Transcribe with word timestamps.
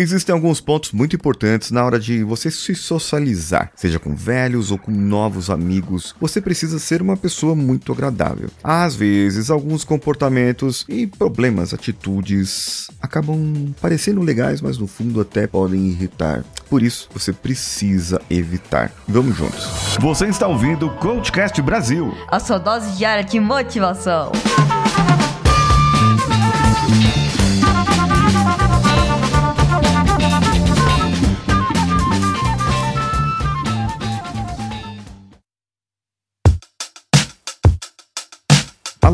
Existem 0.00 0.32
alguns 0.32 0.60
pontos 0.60 0.92
muito 0.92 1.16
importantes 1.16 1.72
na 1.72 1.84
hora 1.84 1.98
de 1.98 2.22
você 2.22 2.52
se 2.52 2.72
socializar, 2.72 3.72
seja 3.74 3.98
com 3.98 4.14
velhos 4.14 4.70
ou 4.70 4.78
com 4.78 4.92
novos 4.92 5.50
amigos. 5.50 6.14
Você 6.20 6.40
precisa 6.40 6.78
ser 6.78 7.02
uma 7.02 7.16
pessoa 7.16 7.56
muito 7.56 7.90
agradável. 7.90 8.48
Às 8.62 8.94
vezes, 8.94 9.50
alguns 9.50 9.82
comportamentos 9.82 10.86
e 10.88 11.08
problemas, 11.08 11.74
atitudes 11.74 12.88
acabam 13.02 13.74
parecendo 13.80 14.22
legais, 14.22 14.60
mas 14.60 14.78
no 14.78 14.86
fundo 14.86 15.20
até 15.20 15.48
podem 15.48 15.88
irritar. 15.88 16.44
Por 16.70 16.80
isso, 16.80 17.08
você 17.12 17.32
precisa 17.32 18.22
evitar. 18.30 18.92
Vamos 19.08 19.36
juntos. 19.36 19.96
Você 19.98 20.26
está 20.26 20.46
ouvindo 20.46 20.86
o 20.86 20.96
Coachcast 20.98 21.60
Brasil. 21.60 22.14
A 22.28 22.38
sua 22.38 22.58
dose 22.58 22.96
diária 22.96 23.24
de 23.24 23.40
motivação. 23.40 24.30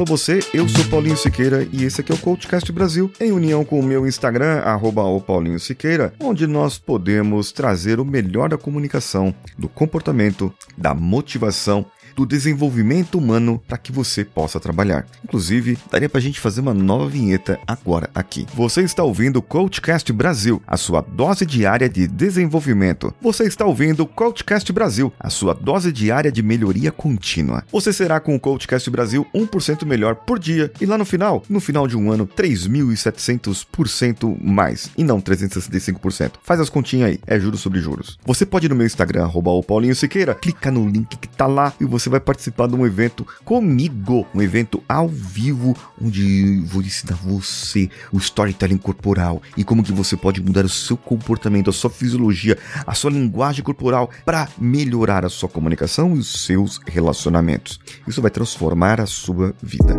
Alô 0.05 0.19
você, 0.19 0.41
eu 0.53 0.69
sou 0.69 0.85
Paulinho 0.91 1.17
Siqueira 1.17 1.67
e 1.73 1.83
esse 1.83 2.03
aqui 2.03 2.13
é 2.13 2.15
o 2.15 2.19
Coachcast 2.19 2.71
Brasil, 2.71 3.11
em 3.19 3.33
união 3.33 3.65
com 3.65 3.81
o 3.81 3.83
meu 3.83 4.07
Instagram, 4.07 4.59
arroba 4.59 5.03
Paulinho 5.21 5.59
Siqueira, 5.59 6.13
onde 6.21 6.47
nós 6.47 6.77
podemos 6.77 7.51
trazer 7.53 7.99
o 7.99 8.05
melhor 8.05 8.51
da 8.51 8.59
comunicação, 8.59 9.35
do 9.57 9.67
comportamento, 9.67 10.53
da 10.77 10.93
motivação 10.93 11.87
do 12.15 12.27
desenvolvimento 12.27 13.19
humano 13.19 13.61
para 13.67 13.79
que 13.79 13.93
você 13.93 14.25
possa 14.25 14.61
trabalhar. 14.61 15.07
Inclusive, 15.23 15.79
daria 15.91 16.09
para 16.09 16.19
a 16.19 16.23
gente 16.23 16.41
fazer 16.41 16.61
uma 16.61 16.75
nova 16.75 17.09
vinheta 17.09 17.59
agora 17.67 18.11
aqui. 18.15 18.47
Você 18.55 18.83
está 18.83 19.03
ouvindo 19.03 19.39
o 19.39 19.43
Coachcast 19.43 20.13
Brasil, 20.13 20.63
a 20.67 20.77
sua 20.77 21.01
dose 21.01 21.47
diária 21.47 21.89
de 21.89 22.07
desenvolvimento. 22.07 23.15
Você 23.21 23.43
está 23.45 23.65
ouvindo 23.65 24.05
o 24.05 24.07
Coachcast 24.07 24.73
Brasil, 24.73 25.13
a 25.19 25.31
sua 25.31 25.55
dose 25.55 25.91
diária 25.93 26.31
de 26.31 26.43
melhoria 26.43 26.93
contínua. 26.93 27.65
Você 27.71 27.93
será 27.93 28.21
com 28.21 28.35
o 28.35 28.41
Coachcast 28.41 28.89
Brasil 28.91 29.27
1% 29.35 29.85
melhor 29.85 30.15
por 30.15 30.39
dia 30.39 30.73
e 30.81 30.87
lá 30.87 30.97
no 30.97 31.05
final, 31.05 31.43
no 31.49 31.61
final 31.61 31.87
de 31.87 31.97
um 31.97 32.11
ano, 32.11 32.27
3.700% 32.27 34.39
mais 34.43 34.91
e 34.97 35.05
não 35.05 35.21
365%. 35.21 36.33
Faz 36.43 36.61
as 36.61 36.69
continhas 36.69 37.11
aí, 37.11 37.21
é 37.27 37.39
juros 37.39 37.61
sobre 37.61 37.81
juros. 37.81 38.19
Você 38.25 38.47
pode 38.47 38.67
ir 38.67 38.69
no 38.69 38.77
meu 38.77 38.87
Instagram, 38.87 39.25
arroba 39.25 39.51
o 39.51 39.63
Paulinho 39.63 39.95
Siqueira, 39.95 40.35
clica 40.35 40.71
no 40.71 40.89
link 40.89 41.17
que 41.17 41.29
tá 41.29 41.47
lá 41.47 41.73
e 41.81 41.85
você 41.85 42.04
você 42.05 42.11
vai 42.11 42.21
participar 42.21 42.69
de 42.69 42.75
um 42.75 42.85
evento 42.85 43.27
comigo, 43.45 44.27
um 44.35 44.43
evento 44.43 44.83
ao 44.87 45.09
vivo, 45.09 45.75
onde 46.01 46.61
vou 46.67 46.83
ensinar 46.83 47.17
você 47.17 47.89
o 48.13 48.19
storytelling 48.19 48.77
corporal 48.77 49.41
e 49.57 49.65
como 49.65 49.83
que 49.83 49.93
você 49.93 50.17
pode 50.17 50.43
mudar 50.43 50.65
o 50.65 50.69
seu 50.69 50.97
comportamento, 50.97 51.71
a 51.71 51.73
sua 51.73 51.89
fisiologia, 51.89 52.59
a 52.87 52.95
sua 52.95 53.11
linguagem 53.11 53.65
corporal 53.65 54.11
para 54.25 54.49
melhorar 54.59 55.25
a 55.25 55.31
sua 55.31 55.49
comunicação 55.49 56.15
e 56.15 56.19
os 56.19 56.45
seus 56.45 56.79
relacionamentos. 56.87 57.81
Isso 58.07 58.21
vai 58.21 58.31
transformar 58.31 59.01
a 59.01 59.07
sua 59.07 59.55
vida. 59.63 59.95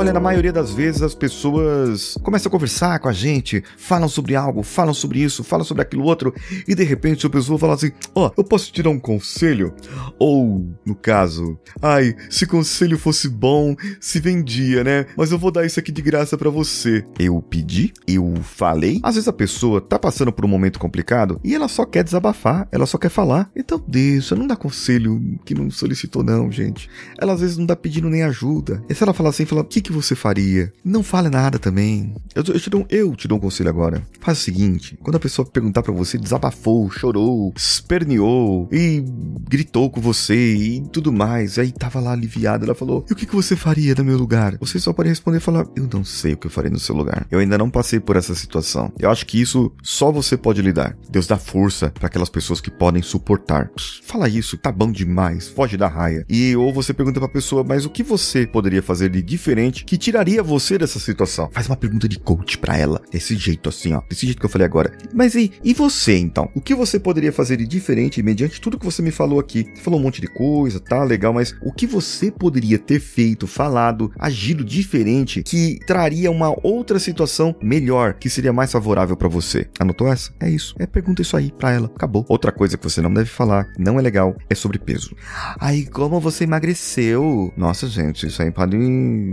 Olha, 0.00 0.14
na 0.14 0.18
maioria 0.18 0.50
das 0.50 0.72
vezes 0.72 1.02
as 1.02 1.14
pessoas 1.14 2.16
começam 2.22 2.48
a 2.48 2.50
conversar 2.50 2.98
com 3.00 3.08
a 3.10 3.12
gente, 3.12 3.62
falam 3.76 4.08
sobre 4.08 4.34
algo, 4.34 4.62
falam 4.62 4.94
sobre 4.94 5.18
isso, 5.18 5.44
falam 5.44 5.62
sobre 5.62 5.82
aquilo 5.82 6.04
outro, 6.04 6.34
e 6.66 6.74
de 6.74 6.82
repente 6.84 7.26
a 7.26 7.28
pessoa 7.28 7.58
fala 7.58 7.74
assim: 7.74 7.92
Ó, 8.14 8.28
oh, 8.28 8.32
eu 8.34 8.42
posso 8.42 8.72
te 8.72 8.82
dar 8.82 8.88
um 8.88 8.98
conselho? 8.98 9.74
Ou, 10.18 10.66
no 10.86 10.94
caso, 10.94 11.58
ai, 11.82 12.16
se 12.30 12.46
conselho 12.46 12.96
fosse 12.96 13.28
bom, 13.28 13.76
se 14.00 14.18
vendia, 14.20 14.82
né? 14.82 15.04
Mas 15.18 15.32
eu 15.32 15.38
vou 15.38 15.50
dar 15.50 15.66
isso 15.66 15.78
aqui 15.78 15.92
de 15.92 16.00
graça 16.00 16.38
para 16.38 16.48
você. 16.48 17.04
Eu 17.18 17.42
pedi? 17.42 17.92
Eu 18.08 18.36
falei? 18.42 19.00
Às 19.02 19.16
vezes 19.16 19.28
a 19.28 19.34
pessoa 19.34 19.82
tá 19.82 19.98
passando 19.98 20.32
por 20.32 20.46
um 20.46 20.48
momento 20.48 20.78
complicado 20.78 21.38
e 21.44 21.54
ela 21.54 21.68
só 21.68 21.84
quer 21.84 22.04
desabafar, 22.04 22.66
ela 22.72 22.86
só 22.86 22.96
quer 22.96 23.10
falar. 23.10 23.50
Então 23.54 23.78
deixa, 23.86 24.34
não 24.34 24.46
dá 24.46 24.56
conselho 24.56 25.38
que 25.44 25.54
não 25.54 25.70
solicitou, 25.70 26.24
não, 26.24 26.50
gente. 26.50 26.88
Ela 27.20 27.34
às 27.34 27.42
vezes 27.42 27.58
não 27.58 27.66
dá 27.66 27.76
pedindo 27.76 28.08
nem 28.08 28.22
ajuda. 28.22 28.82
E 28.88 28.94
se 28.94 29.02
ela 29.02 29.12
falar 29.12 29.28
assim, 29.28 29.44
fala: 29.44 29.60
O 29.60 29.64
que, 29.64 29.82
que 29.82 29.89
que 29.90 29.92
você 29.92 30.14
faria? 30.14 30.72
Não 30.84 31.02
fale 31.02 31.28
nada 31.28 31.58
também. 31.58 32.14
Eu, 32.34 32.44
eu, 32.46 32.60
te, 32.60 32.70
dou, 32.70 32.86
eu 32.88 33.16
te 33.16 33.26
dou 33.26 33.38
um 33.38 33.40
conselho 33.40 33.68
agora. 33.68 34.02
Faz 34.20 34.38
o 34.38 34.40
seguinte: 34.40 34.96
quando 35.02 35.16
a 35.16 35.20
pessoa 35.20 35.44
perguntar 35.44 35.82
para 35.82 35.92
você, 35.92 36.16
desabafou, 36.16 36.88
chorou, 36.90 37.52
esperneou 37.56 38.68
e 38.70 39.04
gritou 39.48 39.90
com 39.90 40.00
você 40.00 40.54
e 40.54 40.80
tudo 40.92 41.12
mais, 41.12 41.58
aí 41.58 41.72
tava 41.72 41.98
lá 41.98 42.12
aliviada, 42.12 42.64
ela 42.64 42.74
falou: 42.74 43.04
E 43.10 43.12
o 43.12 43.16
que, 43.16 43.26
que 43.26 43.34
você 43.34 43.56
faria 43.56 43.94
no 43.96 44.04
meu 44.04 44.16
lugar? 44.16 44.56
Você 44.60 44.78
só 44.78 44.92
pode 44.92 45.08
responder 45.08 45.38
e 45.38 45.40
falar: 45.40 45.66
Eu 45.74 45.88
não 45.92 46.04
sei 46.04 46.34
o 46.34 46.36
que 46.36 46.46
eu 46.46 46.50
faria 46.50 46.70
no 46.70 46.78
seu 46.78 46.94
lugar. 46.94 47.26
Eu 47.30 47.40
ainda 47.40 47.58
não 47.58 47.68
passei 47.68 47.98
por 47.98 48.14
essa 48.14 48.34
situação. 48.34 48.92
Eu 48.98 49.10
acho 49.10 49.26
que 49.26 49.40
isso 49.40 49.72
só 49.82 50.12
você 50.12 50.36
pode 50.36 50.62
lidar. 50.62 50.96
Deus 51.10 51.26
dá 51.26 51.36
força 51.36 51.90
para 51.90 52.06
aquelas 52.06 52.30
pessoas 52.30 52.60
que 52.60 52.70
podem 52.70 53.02
suportar. 53.02 53.70
Fala 54.04 54.28
isso, 54.28 54.56
tá 54.56 54.70
bom 54.70 54.92
demais, 54.92 55.48
foge 55.48 55.76
da 55.76 55.88
raia. 55.88 56.24
E 56.28 56.54
ou 56.54 56.72
você 56.72 56.94
pergunta 56.94 57.18
pra 57.18 57.28
pessoa: 57.28 57.64
Mas 57.64 57.84
o 57.84 57.90
que 57.90 58.04
você 58.04 58.46
poderia 58.46 58.82
fazer 58.82 59.10
de 59.10 59.20
diferente? 59.20 59.79
Que 59.84 59.96
tiraria 59.96 60.42
você 60.42 60.78
dessa 60.78 60.98
situação? 60.98 61.48
Faz 61.52 61.66
uma 61.66 61.76
pergunta 61.76 62.08
de 62.08 62.18
coach 62.18 62.58
para 62.58 62.76
ela, 62.76 63.00
desse 63.10 63.36
jeito 63.36 63.68
assim, 63.68 63.92
ó, 63.92 64.02
desse 64.08 64.26
jeito 64.26 64.38
que 64.38 64.46
eu 64.46 64.50
falei 64.50 64.66
agora. 64.66 64.96
Mas 65.12 65.34
e, 65.34 65.52
e 65.62 65.74
você 65.74 66.16
então? 66.16 66.48
O 66.54 66.60
que 66.60 66.74
você 66.74 66.98
poderia 66.98 67.32
fazer 67.32 67.56
de 67.56 67.66
diferente 67.66 68.22
mediante 68.22 68.60
tudo 68.60 68.78
que 68.78 68.84
você 68.84 69.02
me 69.02 69.10
falou 69.10 69.38
aqui? 69.38 69.70
Você 69.74 69.82
falou 69.82 70.00
um 70.00 70.02
monte 70.02 70.20
de 70.20 70.26
coisa, 70.26 70.80
tá 70.80 71.02
legal, 71.04 71.32
mas 71.32 71.54
o 71.62 71.72
que 71.72 71.86
você 71.86 72.30
poderia 72.30 72.78
ter 72.78 73.00
feito, 73.00 73.46
falado, 73.46 74.12
agido 74.18 74.64
diferente 74.64 75.42
que 75.42 75.78
traria 75.86 76.30
uma 76.30 76.54
outra 76.62 76.98
situação 76.98 77.54
melhor, 77.62 78.14
que 78.14 78.30
seria 78.30 78.52
mais 78.52 78.72
favorável 78.72 79.16
para 79.16 79.28
você? 79.28 79.68
Anotou 79.78 80.08
essa? 80.08 80.32
É 80.40 80.48
isso. 80.48 80.74
É 80.78 80.86
pergunta 80.86 81.22
isso 81.22 81.36
aí 81.36 81.52
para 81.52 81.72
ela. 81.72 81.90
Acabou. 81.94 82.24
Outra 82.28 82.52
coisa 82.52 82.76
que 82.76 82.84
você 82.84 83.00
não 83.00 83.12
deve 83.12 83.30
falar, 83.30 83.66
não 83.78 83.98
é 83.98 84.02
legal, 84.02 84.36
é 84.48 84.54
sobre 84.54 84.78
peso. 84.78 85.14
Aí, 85.58 85.86
como 85.86 86.20
você 86.20 86.44
emagreceu? 86.44 87.52
Nossa, 87.56 87.86
gente, 87.86 88.26
isso 88.26 88.42
aí 88.42 88.50
pode 88.50 88.76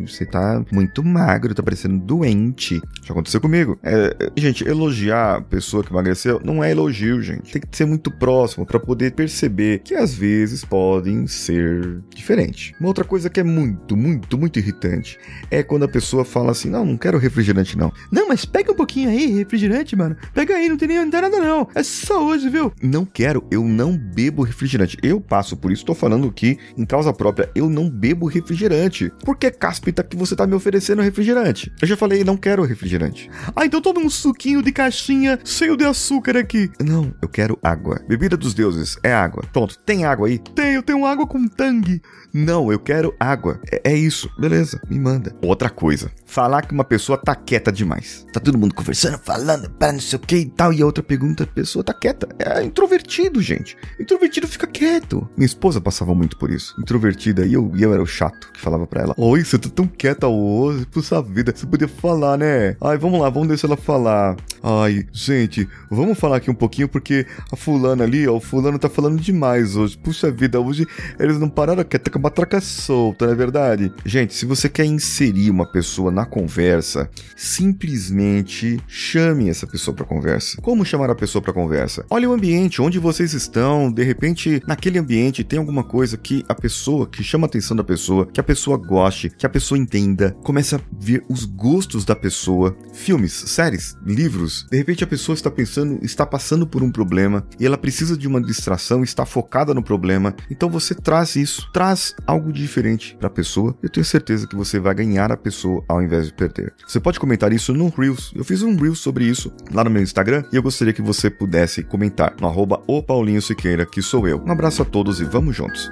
você 0.05 0.25
tá 0.25 0.36
tá 0.37 0.63
muito 0.71 1.03
magro, 1.03 1.55
tá 1.55 1.63
parecendo 1.63 1.97
doente. 1.97 2.81
Já 3.03 3.11
aconteceu 3.11 3.41
comigo. 3.41 3.77
É, 3.83 4.31
gente, 4.37 4.67
elogiar 4.67 5.37
a 5.37 5.41
pessoa 5.41 5.83
que 5.83 5.91
emagreceu 5.91 6.39
não 6.43 6.63
é 6.63 6.71
elogio, 6.71 7.21
gente. 7.21 7.51
Tem 7.51 7.61
que 7.61 7.75
ser 7.75 7.85
muito 7.85 8.11
próximo 8.11 8.65
para 8.65 8.79
poder 8.79 9.13
perceber 9.13 9.79
que 9.79 9.95
às 9.95 10.13
vezes 10.13 10.63
podem 10.63 11.25
ser 11.27 12.01
diferentes. 12.13 12.73
Uma 12.79 12.89
outra 12.89 13.03
coisa 13.03 13.29
que 13.29 13.39
é 13.39 13.43
muito, 13.43 13.97
muito, 13.97 14.37
muito 14.37 14.59
irritante 14.59 15.17
é 15.49 15.63
quando 15.63 15.83
a 15.83 15.87
pessoa 15.87 16.23
fala 16.23 16.51
assim: 16.51 16.69
Não, 16.69 16.85
não 16.85 16.97
quero 16.97 17.17
refrigerante, 17.17 17.77
não. 17.77 17.91
Não, 18.11 18.27
mas 18.27 18.45
pega 18.45 18.71
um 18.71 18.75
pouquinho 18.75 19.09
aí, 19.09 19.27
refrigerante, 19.27 19.95
mano. 19.95 20.15
Pega 20.33 20.55
aí, 20.55 20.69
não 20.69 20.77
tem, 20.77 20.87
nem, 20.87 20.97
não 20.97 21.21
nada, 21.21 21.39
não. 21.39 21.67
É 21.73 21.83
só 21.83 22.25
hoje, 22.25 22.49
viu? 22.49 22.71
Não 22.81 23.05
quero, 23.05 23.43
eu 23.49 23.63
não 23.63 23.97
bebo 23.97 24.43
refrigerante. 24.43 24.97
Eu 25.01 25.19
passo 25.19 25.57
por 25.57 25.71
isso, 25.71 25.85
tô 25.85 25.95
falando 25.95 26.31
que, 26.31 26.57
em 26.77 26.85
causa 26.85 27.11
própria, 27.11 27.49
eu 27.55 27.69
não 27.69 27.89
bebo 27.89 28.27
refrigerante. 28.27 29.11
Porque 29.23 29.49
cáspita 29.49 30.03
que 30.03 30.15
você 30.15 30.26
você 30.27 30.35
tá 30.35 30.45
me 30.45 30.53
oferecendo 30.53 31.01
refrigerante. 31.01 31.71
Eu 31.81 31.87
já 31.87 31.97
falei, 31.97 32.23
não 32.23 32.37
quero 32.37 32.63
refrigerante. 32.63 33.29
Ah, 33.55 33.65
então 33.65 33.81
toma 33.81 33.99
um 33.99 34.09
suquinho 34.09 34.61
de 34.61 34.71
caixinha 34.71 35.39
cheio 35.43 35.77
de 35.77 35.85
açúcar 35.85 36.37
aqui. 36.37 36.69
Não, 36.79 37.13
eu 37.21 37.29
quero 37.29 37.57
água. 37.63 38.01
Bebida 38.07 38.35
dos 38.35 38.53
deuses 38.53 38.97
é 39.03 39.13
água. 39.13 39.43
Pronto, 39.51 39.77
tem 39.79 40.05
água 40.05 40.27
aí? 40.27 40.37
Tenho, 40.37 40.83
tenho 40.83 41.05
água 41.05 41.25
com 41.25 41.47
tangue. 41.47 42.01
Não, 42.33 42.71
eu 42.71 42.79
quero 42.79 43.15
água. 43.19 43.59
É, 43.71 43.91
é, 43.91 43.95
isso. 43.95 44.29
Beleza, 44.37 44.79
me 44.89 44.99
manda. 44.99 45.35
Outra 45.41 45.69
coisa. 45.69 46.11
Falar 46.25 46.61
que 46.63 46.73
uma 46.73 46.83
pessoa 46.83 47.17
tá 47.17 47.33
quieta 47.35 47.71
demais. 47.71 48.25
Tá 48.33 48.39
todo 48.39 48.57
mundo 48.57 48.75
conversando, 48.75 49.17
falando, 49.17 49.69
para 49.71 49.93
não 49.93 49.99
sei 49.99 50.17
o 50.17 50.19
que 50.19 50.35
e 50.35 50.45
tal. 50.45 50.73
E 50.73 50.81
a 50.81 50.85
outra 50.85 51.03
pergunta, 51.03 51.43
a 51.43 51.47
pessoa 51.47 51.83
tá 51.83 51.93
quieta. 51.93 52.27
É 52.37 52.63
introvertido, 52.63 53.41
gente. 53.41 53.77
Introvertido 53.99 54.47
fica 54.47 54.67
quieto. 54.67 55.27
Minha 55.35 55.45
esposa 55.45 55.81
passava 55.81 56.13
muito 56.13 56.37
por 56.37 56.51
isso. 56.51 56.75
Introvertida. 56.79 57.45
E 57.45 57.53
eu, 57.53 57.71
eu 57.77 57.93
era 57.93 58.03
o 58.03 58.07
chato 58.07 58.51
que 58.51 58.59
falava 58.59 58.85
pra 58.85 59.01
ela. 59.01 59.15
Oi, 59.17 59.43
você 59.43 59.57
tá 59.57 59.69
tão 59.69 59.87
quieta 60.17 60.27
hoje. 60.27 60.85
Puxa 60.87 61.21
vida, 61.21 61.53
você 61.55 61.65
podia 61.65 61.87
falar, 61.87 62.37
né? 62.37 62.75
Ai, 62.81 62.97
vamos 62.97 63.21
lá, 63.21 63.29
vamos 63.29 63.47
deixar 63.47 63.67
ela 63.67 63.77
falar. 63.77 64.35
Ai, 64.69 65.07
gente, 65.13 65.65
vamos 65.89 66.19
falar 66.19 66.35
aqui 66.35 66.51
um 66.51 66.53
pouquinho 66.53 66.89
porque 66.89 67.25
a 67.49 67.55
fulana 67.55 68.03
ali, 68.03 68.27
ó, 68.27 68.35
o 68.35 68.41
fulano 68.41 68.77
tá 68.77 68.89
falando 68.89 69.17
demais 69.17 69.77
hoje. 69.77 69.97
Puxa 69.97 70.29
vida, 70.29 70.59
hoje 70.59 70.85
eles 71.17 71.39
não 71.39 71.47
pararam 71.47 71.85
quieta 71.85 72.09
com 72.09 72.19
a 72.19 72.23
matraca 72.23 72.59
solta, 72.59 73.27
não 73.27 73.31
é 73.31 73.35
verdade? 73.37 73.93
Gente, 74.03 74.33
se 74.33 74.45
você 74.45 74.67
quer 74.67 74.83
inserir 74.83 75.49
uma 75.49 75.65
pessoa 75.65 76.11
na 76.11 76.25
conversa, 76.25 77.09
simplesmente 77.33 78.77
chame 78.89 79.47
essa 79.47 79.65
pessoa 79.65 79.95
para 79.95 80.03
conversa. 80.03 80.61
Como 80.61 80.83
chamar 80.83 81.09
a 81.09 81.15
pessoa 81.15 81.41
para 81.41 81.53
conversa? 81.53 82.05
Olha 82.09 82.29
o 82.29 82.33
ambiente 82.33 82.81
onde 82.81 82.99
vocês 82.99 83.31
estão, 83.31 83.89
de 83.89 84.03
repente, 84.03 84.61
naquele 84.67 84.99
ambiente 84.99 85.45
tem 85.45 85.59
alguma 85.59 85.85
coisa 85.85 86.17
que 86.17 86.43
a 86.49 86.53
pessoa, 86.53 87.07
que 87.07 87.23
chama 87.23 87.45
a 87.45 87.47
atenção 87.47 87.77
da 87.77 87.85
pessoa, 87.85 88.25
que 88.25 88.41
a 88.41 88.43
pessoa 88.43 88.75
goste, 88.77 89.29
que 89.29 89.45
a 89.45 89.49
pessoa 89.49 89.77
entenda, 89.77 90.35
comece 90.43 90.75
a 90.75 90.81
ver 90.99 91.23
os 91.29 91.45
gostos 91.45 92.03
da 92.03 92.17
pessoa, 92.17 92.75
filmes, 92.91 93.31
séries, 93.31 93.95
livros, 94.05 94.56
De 94.69 94.77
repente 94.77 95.03
a 95.03 95.07
pessoa 95.07 95.33
está 95.33 95.51
pensando, 95.51 95.99
está 96.03 96.25
passando 96.25 96.65
por 96.65 96.81
um 96.81 96.91
problema 96.91 97.45
e 97.59 97.65
ela 97.65 97.77
precisa 97.77 98.17
de 98.17 98.27
uma 98.27 98.41
distração, 98.41 99.03
está 99.03 99.25
focada 99.25 99.73
no 99.73 99.83
problema. 99.83 100.35
Então 100.49 100.69
você 100.69 100.95
traz 100.95 101.35
isso, 101.35 101.69
traz 101.71 102.15
algo 102.25 102.51
diferente 102.51 103.15
para 103.17 103.27
a 103.27 103.31
pessoa. 103.31 103.75
Eu 103.81 103.89
tenho 103.89 104.05
certeza 104.05 104.47
que 104.47 104.55
você 104.55 104.79
vai 104.79 104.95
ganhar 104.95 105.31
a 105.31 105.37
pessoa 105.37 105.83
ao 105.87 106.01
invés 106.01 106.27
de 106.27 106.33
perder. 106.33 106.73
Você 106.87 106.99
pode 106.99 107.19
comentar 107.19 107.51
isso 107.53 107.73
no 107.73 107.89
Reels. 107.89 108.31
Eu 108.35 108.43
fiz 108.43 108.61
um 108.63 108.75
Reels 108.75 108.99
sobre 108.99 109.25
isso 109.25 109.51
lá 109.71 109.83
no 109.83 109.89
meu 109.89 110.01
Instagram 110.01 110.43
e 110.51 110.55
eu 110.55 110.63
gostaria 110.63 110.93
que 110.93 111.01
você 111.01 111.29
pudesse 111.29 111.83
comentar 111.83 112.35
no 112.39 112.47
arroba 112.47 112.81
o 112.87 113.01
Paulinho 113.03 113.41
Siqueira, 113.41 113.85
que 113.85 114.01
sou 114.01 114.27
eu. 114.27 114.41
Um 114.45 114.51
abraço 114.51 114.81
a 114.81 114.85
todos 114.85 115.19
e 115.19 115.25
vamos 115.25 115.55
juntos. 115.55 115.91